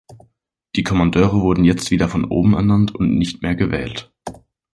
[0.75, 4.11] Die Kommandeure wurden jetzt wieder von oben ernannt und nicht mehr gewählt.